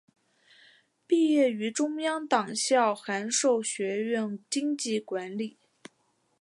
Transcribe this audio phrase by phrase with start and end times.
[1.05, 5.59] 毕业于中央党校函授学院经济管理。